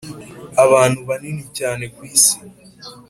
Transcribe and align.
abantu 0.63 0.99
banini 1.09 1.43
cyane 1.57 1.83
ku 1.95 2.01
isi 2.13 2.35